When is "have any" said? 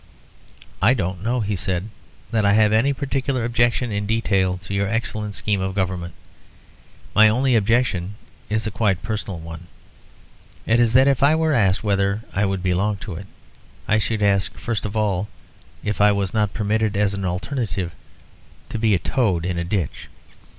2.53-2.91